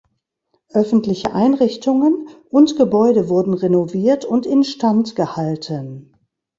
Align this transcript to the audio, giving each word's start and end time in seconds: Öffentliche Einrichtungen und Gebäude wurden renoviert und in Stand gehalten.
Öffentliche 0.73 1.31
Einrichtungen 1.35 2.27
und 2.49 2.75
Gebäude 2.75 3.29
wurden 3.29 3.53
renoviert 3.53 4.25
und 4.25 4.47
in 4.47 4.63
Stand 4.63 5.15
gehalten. 5.15 6.11